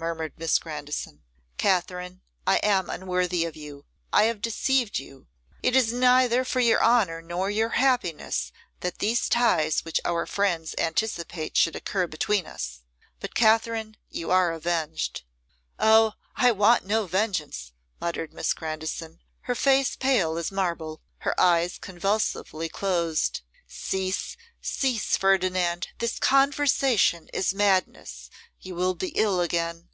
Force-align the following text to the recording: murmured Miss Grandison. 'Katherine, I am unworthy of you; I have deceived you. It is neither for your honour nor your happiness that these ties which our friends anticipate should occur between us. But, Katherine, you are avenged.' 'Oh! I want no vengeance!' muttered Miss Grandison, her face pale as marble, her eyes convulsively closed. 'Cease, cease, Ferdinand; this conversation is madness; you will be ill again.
murmured 0.00 0.32
Miss 0.36 0.60
Grandison. 0.60 1.24
'Katherine, 1.56 2.20
I 2.46 2.58
am 2.58 2.88
unworthy 2.88 3.44
of 3.44 3.56
you; 3.56 3.84
I 4.12 4.24
have 4.26 4.40
deceived 4.40 5.00
you. 5.00 5.26
It 5.60 5.74
is 5.74 5.92
neither 5.92 6.44
for 6.44 6.60
your 6.60 6.80
honour 6.80 7.20
nor 7.20 7.50
your 7.50 7.70
happiness 7.70 8.52
that 8.78 9.00
these 9.00 9.28
ties 9.28 9.80
which 9.84 9.98
our 10.04 10.24
friends 10.24 10.76
anticipate 10.78 11.56
should 11.56 11.74
occur 11.74 12.06
between 12.06 12.46
us. 12.46 12.82
But, 13.18 13.34
Katherine, 13.34 13.96
you 14.08 14.30
are 14.30 14.52
avenged.' 14.52 15.22
'Oh! 15.80 16.12
I 16.36 16.52
want 16.52 16.86
no 16.86 17.08
vengeance!' 17.08 17.72
muttered 18.00 18.32
Miss 18.32 18.52
Grandison, 18.52 19.18
her 19.42 19.56
face 19.56 19.96
pale 19.96 20.38
as 20.38 20.52
marble, 20.52 21.02
her 21.22 21.34
eyes 21.40 21.76
convulsively 21.76 22.68
closed. 22.68 23.40
'Cease, 23.66 24.36
cease, 24.62 25.16
Ferdinand; 25.16 25.88
this 25.98 26.20
conversation 26.20 27.28
is 27.34 27.52
madness; 27.52 28.30
you 28.60 28.74
will 28.74 28.94
be 28.94 29.08
ill 29.10 29.40
again. 29.40 29.86